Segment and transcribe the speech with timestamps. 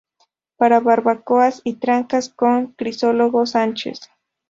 [0.57, 3.99] Para Barbacoas y Trancas: Don Crisólogo Sánchez.